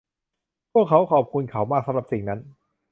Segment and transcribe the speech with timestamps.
[0.71, 2.39] พวกเขาขอบคุณเขามากสำหรับสิ่งนั้น